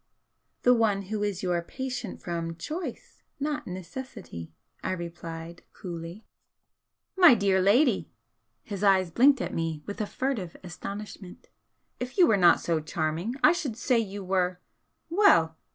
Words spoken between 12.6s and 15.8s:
charming I should say you were well!